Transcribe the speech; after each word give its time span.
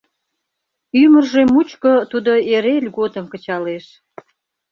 Ӱмыржӧ 1.03 1.41
мучко 1.53 1.93
тудо 2.11 2.31
эре 2.55 2.73
льготым 2.85 3.25
кычалеш. 3.31 3.85